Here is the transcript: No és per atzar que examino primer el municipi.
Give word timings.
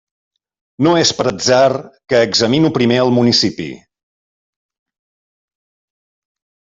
No 0.85 0.91
és 0.99 1.09
per 1.17 1.25
atzar 1.31 1.67
que 2.13 2.21
examino 2.27 2.71
primer 2.77 2.97
el 3.03 3.13
municipi. 3.17 3.67